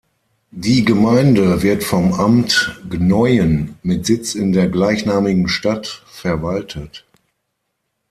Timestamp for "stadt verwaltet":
5.47-7.05